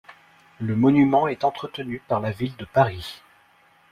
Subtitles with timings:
[0.59, 3.21] Le monument est entretenu par la ville de Paris.